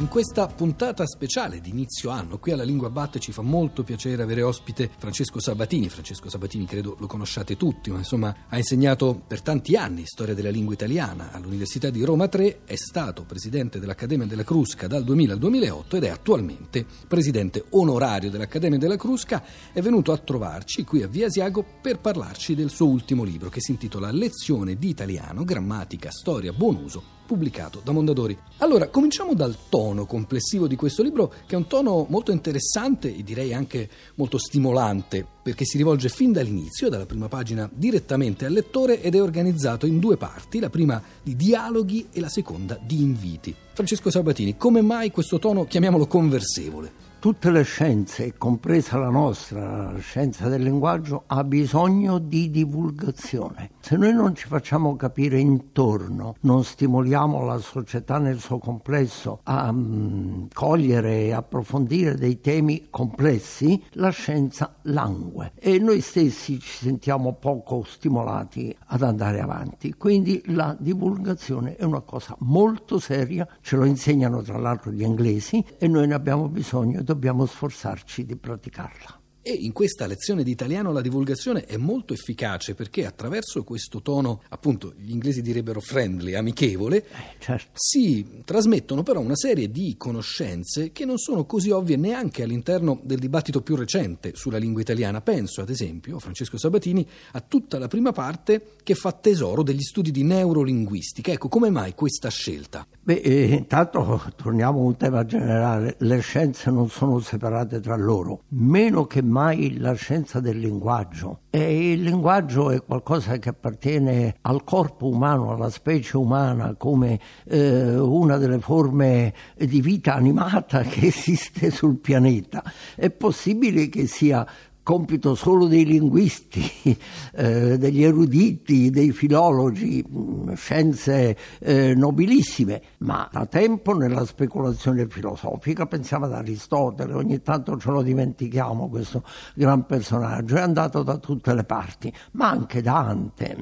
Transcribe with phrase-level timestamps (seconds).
[0.00, 4.22] In questa puntata speciale di inizio anno, qui alla Lingua Batte ci fa molto piacere
[4.22, 5.90] avere ospite Francesco Sabatini.
[5.90, 10.48] Francesco Sabatini credo lo conosciate tutti, ma insomma ha insegnato per tanti anni storia della
[10.48, 15.38] lingua italiana all'Università di Roma 3, è stato presidente dell'Accademia della Crusca dal 2000 al
[15.38, 19.44] 2008 ed è attualmente presidente onorario dell'Accademia della Crusca.
[19.70, 23.60] È venuto a trovarci qui a Via Asiago per parlarci del suo ultimo libro che
[23.60, 28.36] si intitola Lezione di italiano, grammatica, storia, buon uso pubblicato da Mondadori.
[28.56, 33.22] Allora, cominciamo dal tono complessivo di questo libro, che è un tono molto interessante e
[33.22, 39.02] direi anche molto stimolante, perché si rivolge fin dall'inizio, dalla prima pagina, direttamente al lettore
[39.02, 43.54] ed è organizzato in due parti, la prima di dialoghi e la seconda di inviti.
[43.72, 47.08] Francesco Sabatini, come mai questo tono, chiamiamolo conversevole?
[47.20, 53.72] tutte le scienze, compresa la nostra, la scienza del linguaggio, ha bisogno di divulgazione.
[53.82, 59.70] Se noi non ci facciamo capire intorno, non stimoliamo la società nel suo complesso a
[59.70, 67.32] um, cogliere e approfondire dei temi complessi, la scienza langue e noi stessi ci sentiamo
[67.32, 69.94] poco stimolati ad andare avanti.
[69.94, 75.64] Quindi la divulgazione è una cosa molto seria, ce lo insegnano tra l'altro gli inglesi
[75.78, 79.20] e noi ne abbiamo bisogno dobbiamo sforzarci di praticarla.
[79.42, 84.42] E in questa lezione di italiano la divulgazione è molto efficace perché attraverso questo tono,
[84.50, 87.04] appunto, gli inglesi direbbero friendly, amichevole, eh,
[87.38, 87.70] certo.
[87.72, 93.18] si trasmettono però una serie di conoscenze che non sono così ovvie neanche all'interno del
[93.18, 95.22] dibattito più recente sulla lingua italiana.
[95.22, 100.10] Penso, ad esempio, Francesco Sabatini, a tutta la prima parte che fa tesoro degli studi
[100.10, 101.32] di neurolinguistica.
[101.32, 102.86] Ecco, come mai questa scelta?
[103.02, 105.96] Beh, eh, intanto torniamo a un tema generale.
[106.00, 111.42] Le scienze non sono separate tra loro, meno che mai la scienza del linguaggio.
[111.50, 117.96] E il linguaggio è qualcosa che appartiene al corpo umano, alla specie umana, come eh,
[117.98, 122.62] una delle forme di vita animata che esiste sul pianeta.
[122.94, 124.46] È possibile che sia
[124.90, 126.68] compito solo dei linguisti,
[127.34, 135.86] eh, degli eruditi, dei filologi, mm, scienze eh, nobilissime, ma da tempo nella speculazione filosofica
[135.86, 139.22] pensiamo ad Aristotele, ogni tanto ce lo dimentichiamo questo
[139.54, 143.56] gran personaggio, è andato da tutte le parti, ma anche Dante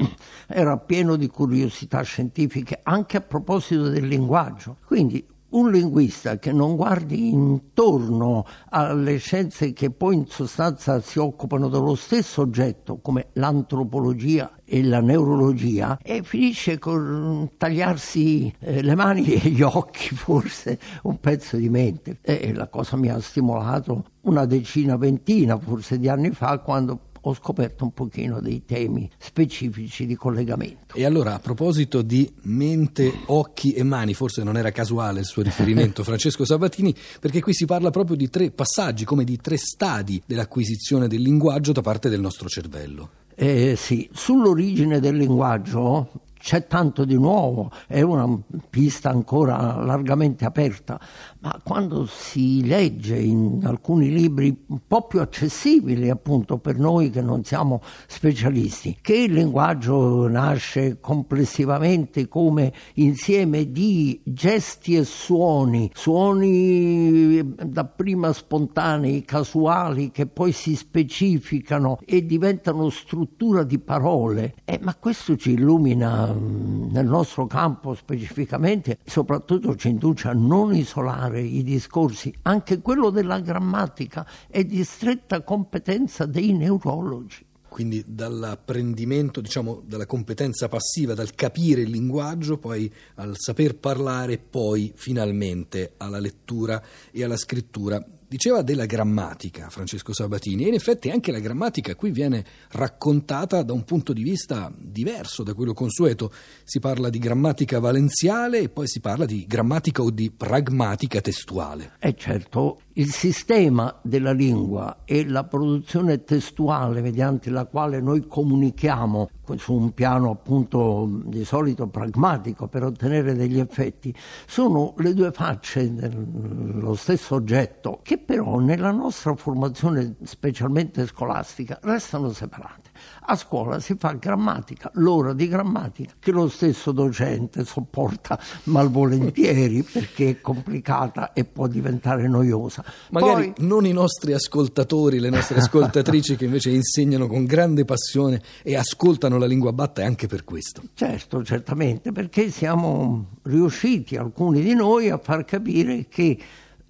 [0.46, 4.76] era pieno di curiosità scientifiche anche a proposito del linguaggio.
[4.86, 11.68] Quindi un linguista che non guardi intorno alle scienze che poi in sostanza si occupano
[11.68, 19.24] dello stesso oggetto, come l'antropologia e la neurologia, e finisce con tagliarsi eh, le mani
[19.24, 22.18] e gli occhi, forse un pezzo di mente.
[22.20, 27.34] E la cosa mi ha stimolato una decina, ventina forse di anni fa, quando ho
[27.34, 30.94] scoperto un pochino dei temi specifici di collegamento.
[30.94, 35.42] E allora a proposito di mente, occhi e mani, forse non era casuale il suo
[35.42, 40.22] riferimento Francesco Sabatini, perché qui si parla proprio di tre passaggi, come di tre stadi
[40.24, 43.10] dell'acquisizione del linguaggio da parte del nostro cervello.
[43.40, 48.26] Eh, sì, sull'origine del linguaggio c'è tanto di nuovo, è una
[48.70, 50.98] pista ancora largamente aperta,
[51.40, 57.20] ma quando si legge in alcuni libri un po' più accessibili appunto per noi che
[57.20, 67.54] non siamo specialisti, che il linguaggio nasce complessivamente come insieme di gesti e suoni, suoni
[67.54, 75.36] dapprima spontanei, casuali, che poi si specificano e diventano struttura di parole, eh, ma questo
[75.36, 82.80] ci illumina nel nostro campo specificamente, soprattutto ci induce a non isolare i discorsi, anche
[82.80, 87.46] quello della grammatica è di stretta competenza dei neurologi.
[87.68, 94.92] Quindi dall'apprendimento, diciamo, dalla competenza passiva, dal capire il linguaggio, poi al saper parlare, poi
[94.96, 101.32] finalmente alla lettura e alla scrittura Diceva della grammatica Francesco Sabatini e in effetti anche
[101.32, 106.30] la grammatica qui viene raccontata da un punto di vista diverso da quello consueto.
[106.62, 111.92] Si parla di grammatica valenziale e poi si parla di grammatica o di pragmatica testuale.
[111.98, 119.30] Eh certo, il sistema della lingua e la produzione testuale mediante la quale noi comunichiamo
[119.56, 124.12] su un piano appunto di solito pragmatico per ottenere degli effetti
[124.46, 132.30] sono le due facce dello stesso oggetto che però nella nostra formazione specialmente scolastica restano
[132.32, 132.87] separate.
[133.30, 140.30] A scuola si fa grammatica, l'ora di grammatica che lo stesso docente sopporta malvolentieri perché
[140.30, 142.84] è complicata e può diventare noiosa.
[143.10, 143.66] Magari Poi...
[143.66, 149.38] non i nostri ascoltatori, le nostre ascoltatrici che invece insegnano con grande passione e ascoltano
[149.38, 150.82] la lingua batta anche per questo.
[150.94, 156.38] Certo, certamente, perché siamo riusciti, alcuni di noi, a far capire che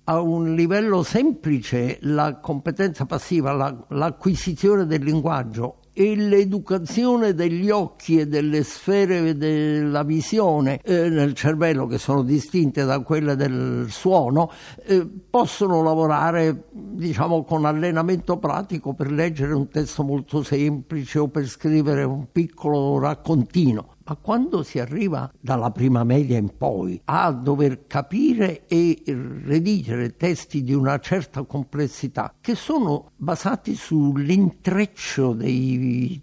[0.05, 8.21] a un livello semplice la competenza passiva, la, l'acquisizione del linguaggio e l'educazione degli occhi
[8.21, 14.49] e delle sfere della visione eh, nel cervello che sono distinte da quelle del suono
[14.85, 21.49] eh, possono lavorare diciamo con allenamento pratico per leggere un testo molto semplice o per
[21.49, 27.87] scrivere un piccolo raccontino ma quando si arriva dalla prima media in poi a dover
[27.87, 36.23] capire e redigere testi di una certa complessità, che sono basati sull'intreccio degli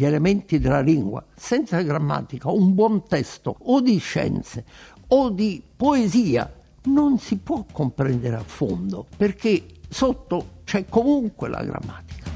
[0.00, 4.64] elementi della lingua, senza grammatica, un buon testo o di scienze
[5.08, 6.50] o di poesia,
[6.84, 12.27] non si può comprendere a fondo, perché sotto c'è comunque la grammatica.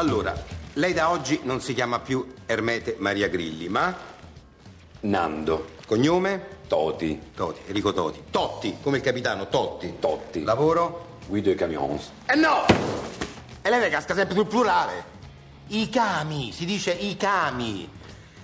[0.00, 0.34] Allora,
[0.74, 3.94] lei da oggi non si chiama più Ermete Maria Grilli, ma
[5.00, 5.72] Nando.
[5.86, 6.60] cognome?
[6.66, 7.20] Toti.
[7.34, 8.22] Toti, Enrico Toti.
[8.30, 9.98] Totti, come il capitano, Totti.
[9.98, 10.42] Totti.
[10.42, 11.18] Lavoro?
[11.26, 12.12] Guido i camions.
[12.24, 12.64] Eh no!
[13.60, 15.04] E lei ne casca sempre sul plurale.
[15.66, 17.86] I cami, si dice i cami.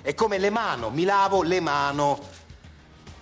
[0.03, 2.19] È come le mano, mi lavo le mano.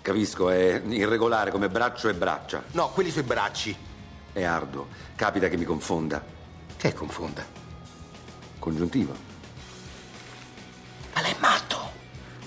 [0.03, 2.65] Capisco, è irregolare come braccio e braccia.
[2.73, 3.77] No, quelli sui bracci.
[4.33, 4.89] È arduo.
[5.15, 6.21] Capita che mi confonda.
[6.77, 7.63] Che confonda?
[8.64, 9.14] Congiuntivo.
[11.12, 11.76] Ma lei è matto.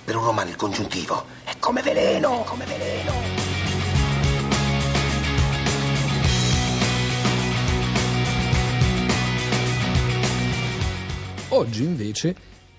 [0.04, 3.14] Per un romano il congiuntivo è come veleno, come veleno.
[11.50, 12.36] Oggi invece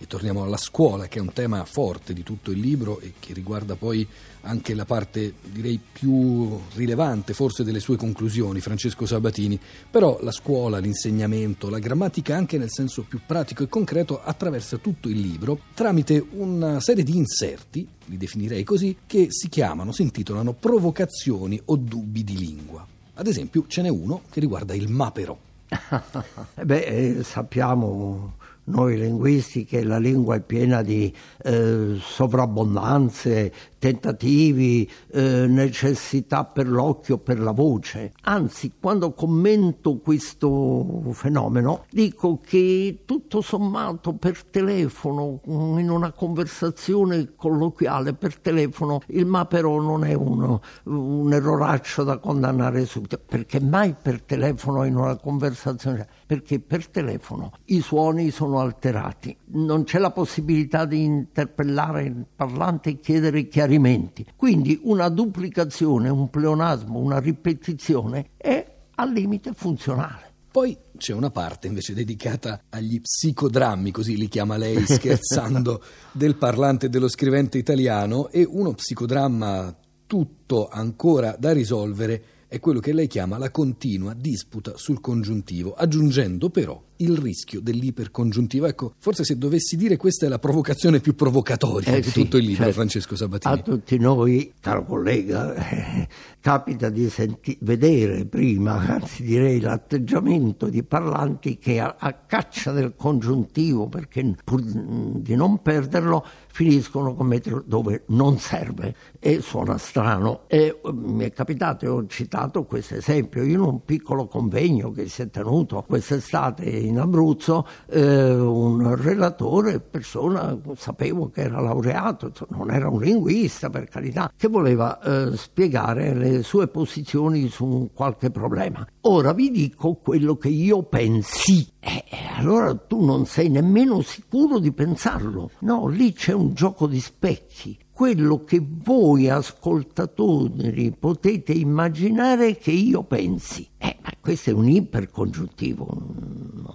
[0.08, 3.76] torniamo alla scuola, che è un tema forte di tutto il libro e che riguarda
[3.76, 4.04] poi
[4.42, 9.60] anche la parte, direi, più rilevante forse delle sue conclusioni, Francesco Sabatini.
[9.90, 15.08] Però la scuola, l'insegnamento, la grammatica anche nel senso più pratico e concreto attraversa tutto
[15.08, 20.54] il libro tramite una serie di inserti, li definirei così, che si chiamano, si intitolano
[20.54, 22.84] provocazioni o dubbi di lingua.
[23.14, 25.36] Ad esempio ce n'è uno che riguarda il maperò.
[26.64, 28.36] Beh, eh, sappiamo
[28.68, 31.12] noi linguisti che la lingua è piena di
[31.42, 38.12] eh, sovrabbondanze, tentativi, eh, necessità per l'occhio, per la voce.
[38.22, 48.14] Anzi, quando commento questo fenomeno, dico che tutto sommato per telefono, in una conversazione colloquiale
[48.14, 53.94] per telefono, il ma però non è uno, un erroraccio da condannare subito, perché mai
[54.00, 60.10] per telefono in una conversazione, perché per telefono i suoni sono alterati, non c'è la
[60.10, 64.26] possibilità di interpellare il parlante e chiedere chiarimenti.
[64.36, 68.62] Quindi una duplicazione, un pleonasmo, una ripetizione è
[68.96, 70.34] al limite funzionale.
[70.50, 75.82] Poi c'è una parte invece dedicata agli psicodrammi, così li chiama lei scherzando,
[76.12, 79.74] del parlante e dello scrivente italiano e uno psicodramma
[80.06, 86.48] tutto ancora da risolvere è quello che lei chiama la continua disputa sul congiuntivo, aggiungendo
[86.48, 88.66] però il rischio dell'ipercongiuntivo.
[88.66, 92.36] Ecco, forse se dovessi dire questa è la provocazione più provocatoria eh di sì, tutto
[92.36, 92.72] il libro, certo.
[92.72, 93.54] Francesco Sabatini.
[93.54, 96.08] A tutti noi, caro collega, eh,
[96.40, 102.94] capita di senti- vedere prima, anzi direi l'atteggiamento di parlanti che a, a caccia del
[102.96, 106.24] congiuntivo, perché pur di non perderlo,
[106.58, 110.42] finiscono con metterlo dove non serve e suona strano.
[110.48, 115.08] E eh, mi è capitato e ho citato questo esempio in un piccolo convegno che
[115.08, 122.70] si è tenuto quest'estate in Abruzzo eh, un relatore, persona, sapevo che era laureato, non
[122.70, 128.86] era un linguista per carità, che voleva eh, spiegare le sue posizioni su qualche problema.
[129.02, 131.66] Ora vi dico quello che io pensi.
[131.80, 132.04] Eh,
[132.36, 135.50] allora tu non sei nemmeno sicuro di pensarlo.
[135.60, 143.02] No, lì c'è un gioco di specchi quello che voi ascoltatori potete immaginare che io
[143.02, 143.68] pensi.
[143.76, 145.88] Eh, ma questo è un ipercongiuntivo,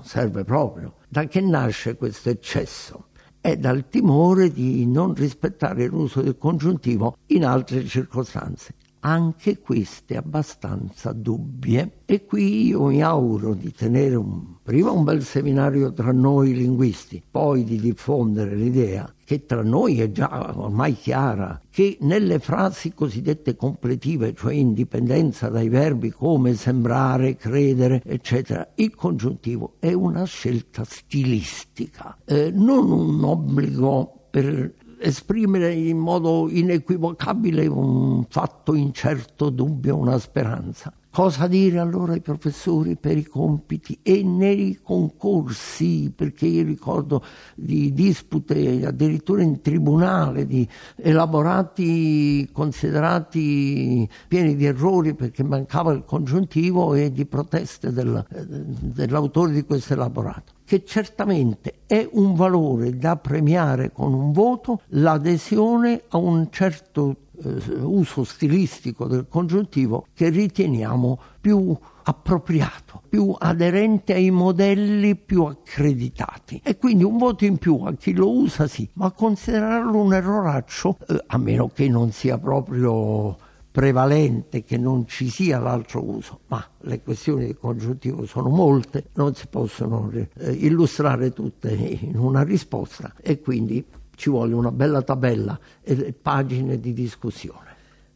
[0.04, 0.96] serve proprio.
[1.08, 3.08] Da che nasce questo eccesso?
[3.42, 8.76] È dal timore di non rispettare l'uso del congiuntivo in altre circostanze.
[9.06, 12.02] Anche queste abbastanza dubbie.
[12.06, 17.22] E qui io mi auguro di tenere un, prima un bel seminario tra noi linguisti,
[17.30, 23.56] poi di diffondere l'idea che tra noi è già ormai chiara, che nelle frasi cosiddette
[23.56, 32.18] completive, cioè indipendenza dai verbi come sembrare, credere, eccetera, il congiuntivo è una scelta stilistica,
[32.26, 40.94] eh, non un obbligo per esprimere in modo inequivocabile un fatto incerto, dubbio, una speranza.
[41.12, 46.12] Cosa dire allora ai professori per i compiti e nei concorsi?
[46.16, 55.44] Perché io ricordo di dispute addirittura in tribunale, di elaborati considerati pieni di errori perché
[55.44, 62.36] mancava il congiuntivo e di proteste del, dell'autore di questo elaborato che certamente è un
[62.36, 70.08] valore da premiare con un voto l'adesione a un certo eh, uso stilistico del congiuntivo
[70.14, 76.62] che riteniamo più appropriato, più aderente ai modelli più accreditati.
[76.64, 80.98] E quindi un voto in più a chi lo usa sì, ma considerarlo un erroraccio,
[81.08, 83.38] eh, a meno che non sia proprio
[83.74, 89.34] prevalente che non ci sia l'altro uso, ma le questioni del congiuntivo sono molte, non
[89.34, 93.84] si possono eh, illustrare tutte in una risposta e quindi
[94.16, 97.73] ci vuole una bella tabella e pagine di discussione.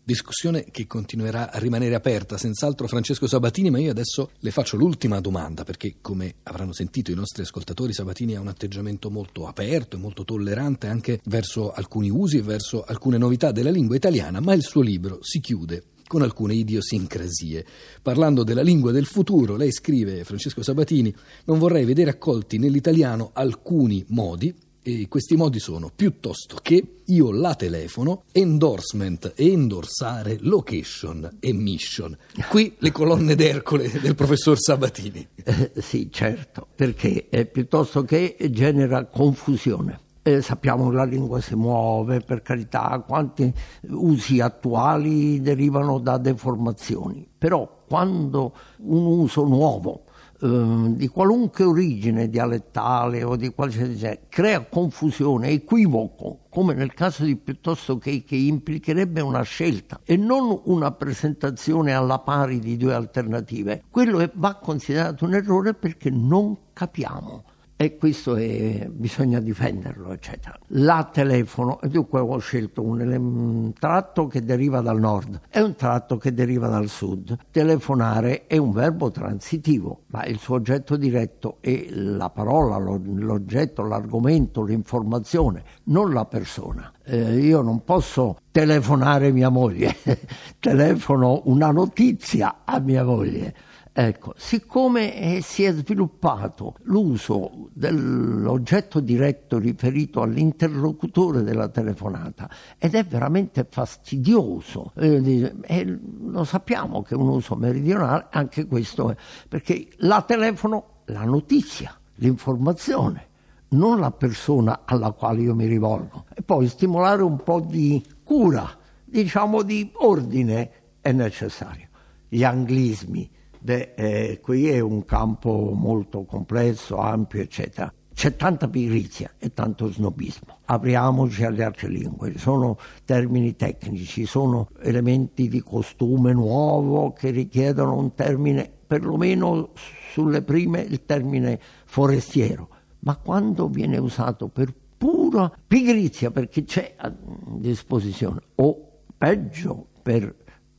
[0.07, 5.19] Discussione che continuerà a rimanere aperta, senz'altro Francesco Sabatini, ma io adesso le faccio l'ultima
[5.19, 9.99] domanda, perché come avranno sentito i nostri ascoltatori, Sabatini ha un atteggiamento molto aperto e
[9.99, 14.63] molto tollerante anche verso alcuni usi e verso alcune novità della lingua italiana, ma il
[14.63, 17.65] suo libro si chiude con alcune idiosincrasie.
[18.01, 24.05] Parlando della lingua del futuro, lei scrive, Francesco Sabatini, non vorrei vedere accolti nell'italiano alcuni
[24.07, 24.55] modi
[24.87, 32.17] e questi modi sono piuttosto che io la telefono, endorsement e endorsare, location e mission.
[32.49, 35.27] Qui le colonne d'Ercole del professor Sabatini.
[35.43, 39.99] Eh, sì, certo, perché eh, piuttosto che genera confusione.
[40.21, 43.53] Eh, sappiamo che la lingua si muove, per carità, quanti
[43.89, 50.03] usi attuali derivano da deformazioni, però quando un uso nuovo
[50.39, 57.23] Ehm, di qualunque origine dialettale o di qualsiasi genere crea confusione, equivoco, come nel caso
[57.23, 62.93] di piuttosto che, che implicherebbe una scelta e non una presentazione alla pari di due
[62.93, 67.43] alternative, quello è, va considerato un errore perché non capiamo
[67.79, 70.57] e questo è, bisogna difenderlo, eccetera.
[70.69, 76.17] La telefono, dunque ho scelto un, un, tratto che deriva dal nord e un tratto
[76.17, 77.37] che deriva dal sud.
[77.51, 84.63] Telefonare è un verbo transitivo, ma il suo oggetto diretto è la parola, l'oggetto, l'argomento,
[84.63, 86.91] l'informazione, non la persona.
[87.03, 89.95] Eh, io non posso telefonare mia moglie,
[90.59, 93.53] telefono una notizia a mia moglie
[93.99, 103.03] Ecco, siccome eh, si è sviluppato l'uso dell'oggetto diretto riferito all'interlocutore della telefonata ed è
[103.03, 109.15] veramente fastidioso, eh, e lo sappiamo che è un uso meridionale, anche questo è,
[109.49, 113.27] perché la telefono, la notizia, l'informazione,
[113.69, 116.25] non la persona alla quale io mi rivolgo.
[116.35, 118.69] E poi stimolare un po' di cura,
[119.03, 120.69] diciamo di ordine
[121.01, 121.87] è necessario.
[122.27, 123.31] Gli anglismi,
[123.67, 127.93] Beh, eh, qui è un campo molto complesso, ampio, eccetera.
[128.13, 130.59] C'è tanta pigrizia e tanto snobismo.
[130.63, 138.13] Apriamoci alle altre lingue, sono termini tecnici, sono elementi di costume nuovo che richiedono un
[138.13, 139.71] termine, perlomeno
[140.13, 142.69] sulle prime il termine forestiero,
[142.99, 150.33] ma quando viene usato per pura pigrizia perché c'è a disposizione o peggio per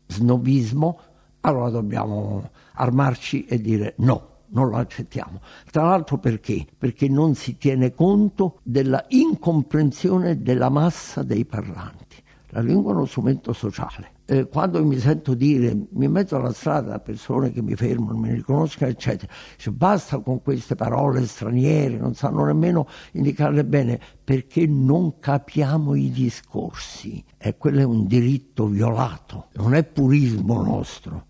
[0.06, 1.00] snobismo,
[1.42, 4.36] allora dobbiamo armarci e dire no.
[4.50, 5.42] Non lo accettiamo.
[5.70, 6.64] Tra l'altro perché?
[6.78, 12.16] Perché non si tiene conto della incomprensione della massa dei parlanti.
[12.52, 14.12] La lingua è uno strumento sociale.
[14.24, 18.32] Eh, quando mi sento dire, mi metto alla strada da persone che mi fermano, mi
[18.32, 25.18] riconoscono, eccetera, dice, basta con queste parole straniere, non sanno nemmeno indicarle bene, perché non
[25.18, 27.22] capiamo i discorsi.
[27.36, 31.24] E quello è un diritto violato, non è purismo nostro.